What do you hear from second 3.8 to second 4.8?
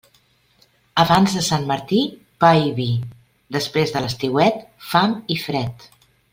de l'estiuet,